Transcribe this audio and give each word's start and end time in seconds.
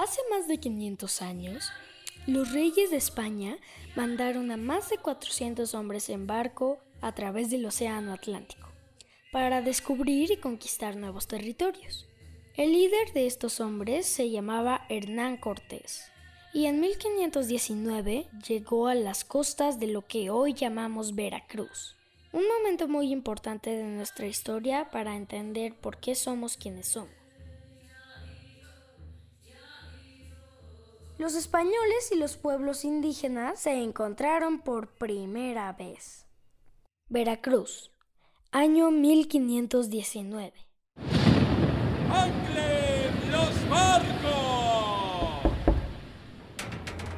Hace 0.00 0.22
más 0.30 0.48
de 0.48 0.56
500 0.56 1.20
años, 1.20 1.70
los 2.26 2.54
reyes 2.54 2.90
de 2.90 2.96
España 2.96 3.58
mandaron 3.96 4.50
a 4.50 4.56
más 4.56 4.88
de 4.88 4.96
400 4.96 5.74
hombres 5.74 6.08
en 6.08 6.26
barco 6.26 6.78
a 7.02 7.14
través 7.14 7.50
del 7.50 7.66
Océano 7.66 8.14
Atlántico 8.14 8.66
para 9.30 9.60
descubrir 9.60 10.30
y 10.30 10.38
conquistar 10.38 10.96
nuevos 10.96 11.26
territorios. 11.26 12.08
El 12.56 12.72
líder 12.72 13.12
de 13.12 13.26
estos 13.26 13.60
hombres 13.60 14.06
se 14.06 14.30
llamaba 14.30 14.86
Hernán 14.88 15.36
Cortés 15.36 16.10
y 16.54 16.64
en 16.64 16.80
1519 16.80 18.26
llegó 18.48 18.88
a 18.88 18.94
las 18.94 19.22
costas 19.22 19.78
de 19.78 19.88
lo 19.88 20.06
que 20.06 20.30
hoy 20.30 20.54
llamamos 20.54 21.14
Veracruz. 21.14 21.94
Un 22.32 22.48
momento 22.48 22.88
muy 22.88 23.12
importante 23.12 23.76
de 23.76 23.84
nuestra 23.84 24.26
historia 24.26 24.90
para 24.90 25.14
entender 25.14 25.74
por 25.74 25.98
qué 25.98 26.14
somos 26.14 26.56
quienes 26.56 26.88
somos. 26.88 27.19
Los 31.20 31.34
españoles 31.34 32.12
y 32.12 32.16
los 32.16 32.38
pueblos 32.38 32.82
indígenas 32.82 33.60
se 33.60 33.74
encontraron 33.74 34.58
por 34.62 34.88
primera 34.88 35.70
vez. 35.74 36.26
Veracruz, 37.10 37.92
año 38.52 38.90
1519. 38.90 40.54
¡Anclen 42.10 43.32
los 43.32 43.68
barcos! 43.68 45.52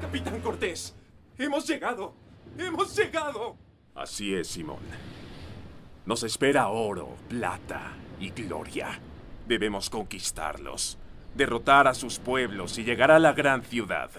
Capitán 0.00 0.40
Cortés, 0.40 0.96
hemos 1.38 1.64
llegado. 1.68 2.12
Hemos 2.58 2.96
llegado. 2.96 3.56
Así 3.94 4.34
es, 4.34 4.48
Simón. 4.48 4.82
Nos 6.06 6.24
espera 6.24 6.70
oro, 6.70 7.10
plata 7.28 7.92
y 8.18 8.30
gloria. 8.30 8.98
Debemos 9.46 9.88
conquistarlos, 9.88 10.98
derrotar 11.34 11.88
a 11.88 11.94
sus 11.94 12.18
pueblos 12.18 12.78
y 12.78 12.84
llegar 12.84 13.10
a 13.10 13.18
la 13.18 13.32
gran 13.32 13.62
ciudad. 13.62 14.10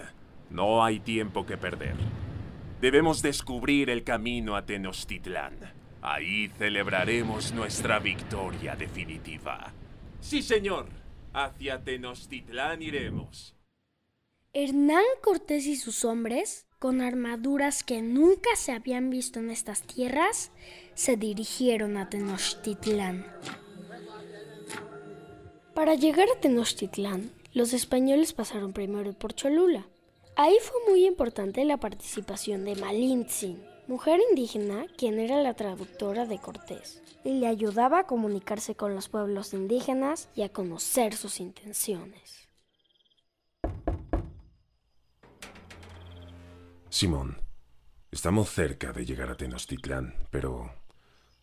No 0.50 0.84
hay 0.84 1.00
tiempo 1.00 1.46
que 1.46 1.56
perder. 1.56 1.96
Debemos 2.80 3.22
descubrir 3.22 3.90
el 3.90 4.04
camino 4.04 4.56
a 4.56 4.66
Tenochtitlán. 4.66 5.58
Ahí 6.02 6.48
celebraremos 6.58 7.52
nuestra 7.52 7.98
victoria 7.98 8.76
definitiva. 8.76 9.72
Sí, 10.20 10.42
señor. 10.42 10.86
Hacia 11.32 11.82
Tenochtitlán 11.82 12.82
iremos. 12.82 13.56
Hernán 14.52 15.02
Cortés 15.20 15.66
y 15.66 15.74
sus 15.74 16.04
hombres, 16.04 16.66
con 16.78 17.00
armaduras 17.00 17.82
que 17.82 18.02
nunca 18.02 18.54
se 18.54 18.70
habían 18.70 19.10
visto 19.10 19.40
en 19.40 19.50
estas 19.50 19.82
tierras, 19.82 20.52
se 20.94 21.16
dirigieron 21.16 21.96
a 21.96 22.08
Tenochtitlán. 22.08 23.26
Para 25.74 25.96
llegar 25.96 26.28
a 26.30 26.40
Tenochtitlán, 26.40 27.32
los 27.52 27.72
españoles 27.72 28.32
pasaron 28.32 28.72
primero 28.72 29.12
por 29.12 29.34
Cholula. 29.34 29.84
Ahí 30.36 30.56
fue 30.62 30.76
muy 30.88 31.04
importante 31.04 31.64
la 31.64 31.78
participación 31.78 32.64
de 32.64 32.76
Malintzin, 32.76 33.60
mujer 33.88 34.20
indígena 34.30 34.86
quien 34.96 35.18
era 35.18 35.42
la 35.42 35.54
traductora 35.54 36.26
de 36.26 36.38
Cortés, 36.38 37.02
y 37.24 37.40
le 37.40 37.48
ayudaba 37.48 37.98
a 37.98 38.06
comunicarse 38.06 38.76
con 38.76 38.94
los 38.94 39.08
pueblos 39.08 39.52
indígenas 39.52 40.28
y 40.36 40.42
a 40.42 40.48
conocer 40.48 41.16
sus 41.16 41.40
intenciones. 41.40 42.48
Simón, 46.88 47.36
estamos 48.12 48.48
cerca 48.48 48.92
de 48.92 49.04
llegar 49.04 49.28
a 49.28 49.36
Tenochtitlán, 49.36 50.14
pero 50.30 50.70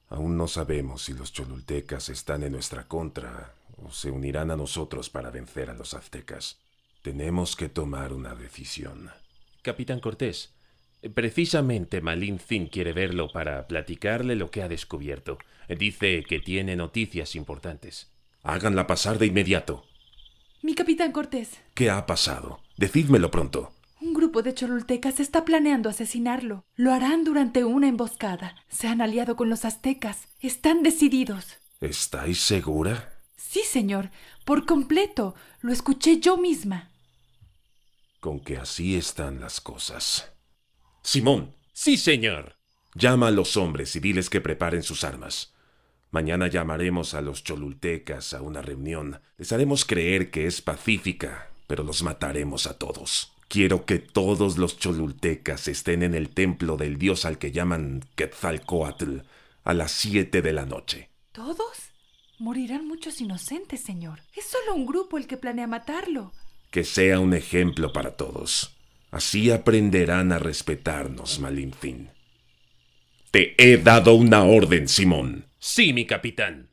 aún 0.07 0.37
no 0.37 0.47
sabemos 0.47 1.01
si 1.01 1.13
los 1.13 1.33
cholultecas 1.33 2.07
están 2.07 2.43
en 2.43 2.53
nuestra 2.53 2.87
contra 2.87 3.55
se 3.91 4.11
unirán 4.11 4.51
a 4.51 4.55
nosotros 4.57 5.09
para 5.09 5.31
vencer 5.31 5.69
a 5.69 5.73
los 5.73 5.93
aztecas. 5.93 6.59
Tenemos 7.01 7.55
que 7.55 7.69
tomar 7.69 8.13
una 8.13 8.35
decisión. 8.35 9.09
Capitán 9.61 9.99
Cortés, 9.99 10.53
precisamente 11.13 12.01
Malin 12.01 12.39
Zin 12.39 12.67
quiere 12.67 12.93
verlo 12.93 13.31
para 13.31 13.67
platicarle 13.67 14.35
lo 14.35 14.51
que 14.51 14.61
ha 14.63 14.67
descubierto. 14.67 15.37
Dice 15.67 16.23
que 16.27 16.39
tiene 16.39 16.75
noticias 16.75 17.35
importantes. 17.35 18.11
Háganla 18.43 18.87
pasar 18.87 19.17
de 19.19 19.27
inmediato. 19.27 19.85
Mi 20.61 20.75
capitán 20.75 21.11
Cortés, 21.11 21.59
¿Qué 21.73 21.89
ha 21.89 22.05
pasado? 22.05 22.59
Decídmelo 22.77 23.31
pronto. 23.31 23.71
un 23.99 24.13
grupo 24.13 24.41
de 24.41 24.53
cholultecas 24.53 25.19
está 25.19 25.45
planeando 25.45 25.89
asesinarlo. 25.89 26.65
Lo 26.75 26.91
harán 26.91 27.23
durante 27.23 27.63
una 27.63 27.87
emboscada. 27.87 28.55
Se 28.67 28.87
han 28.87 29.01
aliado 29.01 29.35
con 29.35 29.49
los 29.49 29.63
aztecas. 29.65 30.27
Están 30.39 30.83
decididos. 30.83 31.57
¿Estáis 31.79 32.39
segura? 32.41 33.20
Sí, 33.49 33.61
señor, 33.63 34.11
por 34.45 34.65
completo. 34.65 35.35
Lo 35.61 35.73
escuché 35.73 36.19
yo 36.19 36.37
misma. 36.37 36.89
Con 38.19 38.39
que 38.39 38.57
así 38.57 38.95
están 38.95 39.39
las 39.39 39.59
cosas. 39.61 40.31
Simón, 41.03 41.55
Sí, 41.73 41.97
señor. 41.97 42.57
llama 42.93 43.27
a 43.27 43.31
los 43.31 43.57
hombres 43.57 43.95
y 43.95 43.99
diles 43.99 44.29
que 44.29 44.41
preparen 44.41 44.83
sus 44.83 45.03
armas. 45.03 45.53
Mañana 46.11 46.47
llamaremos 46.47 47.13
a 47.13 47.21
los 47.21 47.43
cholultecas 47.43 48.33
a 48.33 48.41
una 48.41 48.61
reunión. 48.61 49.21
Les 49.37 49.51
haremos 49.53 49.85
creer 49.85 50.29
que 50.29 50.45
es 50.45 50.61
pacífica, 50.61 51.49
pero 51.67 51.83
los 51.83 52.03
mataremos 52.03 52.67
a 52.67 52.77
todos. 52.77 53.31
Quiero 53.47 53.85
que 53.85 53.99
todos 53.99 54.57
los 54.57 54.77
cholultecas 54.77 55.67
estén 55.67 56.03
en 56.03 56.13
el 56.13 56.29
templo 56.29 56.77
del 56.77 56.97
dios 56.97 57.25
al 57.25 57.37
que 57.37 57.51
llaman 57.51 58.03
Quetzalcoatl 58.15 59.19
a 59.63 59.73
las 59.73 59.91
siete 59.91 60.41
de 60.41 60.53
la 60.53 60.65
noche. 60.65 61.09
¿Todos? 61.31 61.90
Morirán 62.41 62.87
muchos 62.87 63.21
inocentes, 63.21 63.81
señor. 63.81 64.19
Es 64.35 64.45
solo 64.45 64.73
un 64.73 64.87
grupo 64.87 65.19
el 65.19 65.27
que 65.27 65.37
planea 65.37 65.67
matarlo. 65.67 66.31
Que 66.71 66.83
sea 66.83 67.19
un 67.19 67.35
ejemplo 67.35 67.93
para 67.93 68.17
todos. 68.17 68.75
Así 69.11 69.51
aprenderán 69.51 70.31
a 70.31 70.39
respetarnos, 70.39 71.39
Malinfin. 71.39 72.09
Te 73.29 73.53
he 73.59 73.77
dado 73.77 74.15
una 74.15 74.43
orden, 74.43 74.87
Simón. 74.87 75.45
Sí, 75.59 75.93
mi 75.93 76.07
capitán. 76.07 76.71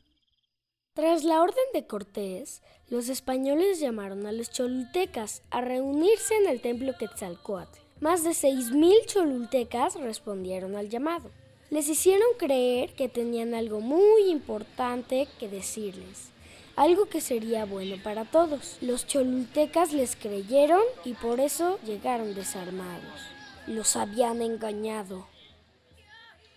Tras 0.95 1.23
la 1.23 1.39
orden 1.39 1.65
de 1.71 1.85
Cortés, 1.85 2.63
los 2.89 3.07
españoles 3.07 3.79
llamaron 3.79 4.25
a 4.25 4.31
los 4.31 4.49
cholultecas 4.49 5.43
a 5.51 5.61
reunirse 5.61 6.35
en 6.35 6.49
el 6.49 6.61
templo 6.61 6.97
Quetzalcoatl. 6.97 7.77
Más 7.99 8.23
de 8.23 8.31
6.000 8.31 9.05
cholultecas 9.05 9.93
respondieron 10.01 10.75
al 10.75 10.89
llamado. 10.89 11.29
Les 11.69 11.87
hicieron 11.87 12.27
creer 12.37 12.93
que 12.93 13.09
tenían 13.09 13.53
algo 13.53 13.79
muy 13.79 14.23
importante 14.29 15.27
que 15.39 15.47
decirles, 15.47 16.29
algo 16.75 17.05
que 17.05 17.21
sería 17.21 17.65
bueno 17.65 18.01
para 18.01 18.25
todos. 18.25 18.77
Los 18.81 19.05
cholultecas 19.05 19.93
les 19.93 20.15
creyeron 20.15 20.81
y 21.05 21.13
por 21.13 21.39
eso 21.39 21.79
llegaron 21.85 22.33
desarmados. 22.33 23.21
Los 23.67 23.95
habían 23.95 24.41
engañado. 24.41 25.27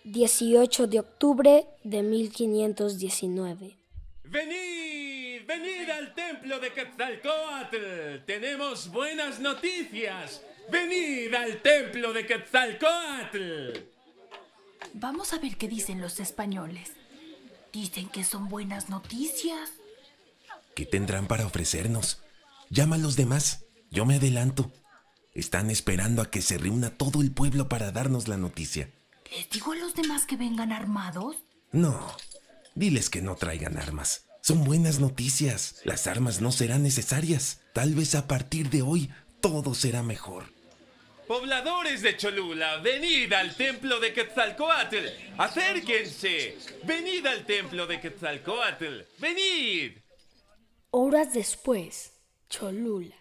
18 0.05 0.87
de 0.87 0.99
octubre 0.99 1.67
de 1.83 2.01
1519. 2.01 3.77
¡Venid! 4.23 5.45
¡Venid 5.45 5.89
al 5.91 6.15
templo 6.15 6.59
de 6.59 6.73
Quetzalcoatl! 6.73 8.25
¡Tenemos 8.25 8.91
buenas 8.91 9.39
noticias! 9.39 10.41
¡Venid 10.71 11.33
al 11.35 11.61
templo 11.61 12.11
de 12.13 12.25
Quetzalcoatl! 12.25 13.92
Vamos 14.93 15.33
a 15.33 15.39
ver 15.39 15.57
qué 15.57 15.67
dicen 15.67 16.01
los 16.01 16.19
españoles. 16.19 16.91
Dicen 17.71 18.07
que 18.09 18.23
son 18.23 18.47
buenas 18.47 18.89
noticias. 18.89 19.71
¿Qué 20.75 20.85
tendrán 20.85 21.27
para 21.27 21.45
ofrecernos? 21.45 22.21
Llama 22.69 22.95
a 22.95 22.99
los 22.99 23.15
demás. 23.15 23.65
Yo 23.89 24.05
me 24.05 24.15
adelanto. 24.15 24.71
Están 25.33 25.71
esperando 25.71 26.21
a 26.21 26.29
que 26.29 26.41
se 26.41 26.59
reúna 26.59 26.91
todo 26.91 27.21
el 27.21 27.31
pueblo 27.31 27.67
para 27.69 27.91
darnos 27.91 28.27
la 28.27 28.37
noticia. 28.37 28.91
¿Les 29.31 29.49
digo 29.49 29.71
a 29.71 29.75
los 29.75 29.95
demás 29.95 30.25
que 30.25 30.37
vengan 30.37 30.71
armados? 30.71 31.37
No, 31.71 32.15
diles 32.75 33.09
que 33.09 33.23
no 33.23 33.35
traigan 33.35 33.77
armas. 33.77 34.25
Son 34.41 34.63
buenas 34.63 34.99
noticias. 34.99 35.77
Las 35.85 36.05
armas 36.05 36.39
no 36.39 36.51
serán 36.51 36.83
necesarias. 36.83 37.61
Tal 37.73 37.95
vez 37.95 38.13
a 38.13 38.27
partir 38.27 38.69
de 38.69 38.83
hoy 38.83 39.09
todo 39.41 39.73
será 39.73 40.03
mejor. 40.03 40.52
Pobladores 41.27 42.01
de 42.01 42.17
Cholula, 42.17 42.77
venid 42.77 43.31
al 43.33 43.55
templo 43.55 43.99
de 43.99 44.13
Quetzalcoatl. 44.13 45.07
Acérquense. 45.37 46.57
Venid 46.83 47.25
al 47.25 47.45
templo 47.45 47.87
de 47.87 47.99
Quetzalcoatl. 47.99 49.01
Venid. 49.19 49.97
Horas 50.91 51.33
después, 51.33 52.13
Cholula. 52.49 53.15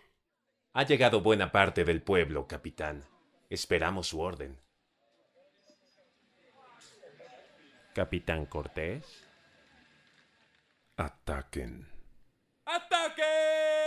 Ha 0.74 0.82
llegado 0.84 1.20
buena 1.20 1.52
parte 1.52 1.84
del 1.84 2.02
pueblo, 2.02 2.46
capitán. 2.46 3.04
Esperamos 3.48 4.08
su 4.08 4.20
orden. 4.20 4.58
Capitán 7.94 8.46
Cortés. 8.46 9.04
Ataquen. 10.96 11.86
¡Ataquen! 12.64 13.81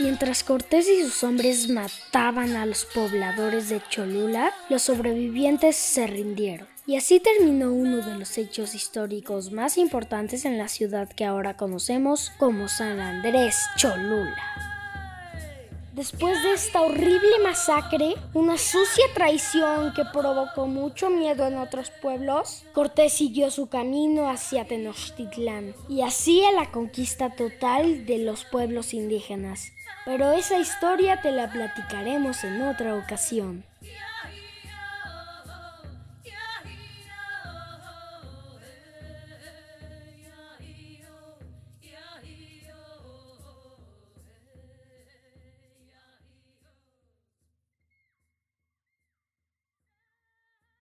Mientras 0.00 0.42
Cortés 0.44 0.88
y 0.88 1.02
sus 1.02 1.22
hombres 1.24 1.68
mataban 1.68 2.56
a 2.56 2.64
los 2.64 2.86
pobladores 2.86 3.68
de 3.68 3.82
Cholula, 3.90 4.50
los 4.70 4.80
sobrevivientes 4.80 5.76
se 5.76 6.06
rindieron. 6.06 6.66
Y 6.86 6.96
así 6.96 7.20
terminó 7.20 7.70
uno 7.70 7.98
de 7.98 8.16
los 8.16 8.38
hechos 8.38 8.74
históricos 8.74 9.52
más 9.52 9.76
importantes 9.76 10.46
en 10.46 10.56
la 10.56 10.68
ciudad 10.68 11.10
que 11.10 11.26
ahora 11.26 11.58
conocemos 11.58 12.32
como 12.38 12.66
San 12.68 12.98
Andrés 12.98 13.58
Cholula. 13.76 14.79
Después 15.92 16.40
de 16.44 16.52
esta 16.52 16.82
horrible 16.82 17.40
masacre, 17.42 18.14
una 18.32 18.56
sucia 18.56 19.04
traición 19.12 19.92
que 19.92 20.04
provocó 20.12 20.68
mucho 20.68 21.10
miedo 21.10 21.48
en 21.48 21.58
otros 21.58 21.90
pueblos, 22.00 22.64
Cortés 22.72 23.12
siguió 23.12 23.50
su 23.50 23.68
camino 23.68 24.30
hacia 24.30 24.66
Tenochtitlán 24.66 25.74
y 25.88 26.02
así 26.02 26.44
la 26.54 26.70
conquista 26.70 27.34
total 27.34 28.06
de 28.06 28.18
los 28.18 28.44
pueblos 28.44 28.94
indígenas. 28.94 29.72
Pero 30.04 30.30
esa 30.30 30.58
historia 30.60 31.22
te 31.22 31.32
la 31.32 31.50
platicaremos 31.50 32.44
en 32.44 32.62
otra 32.62 32.94
ocasión. 32.94 33.64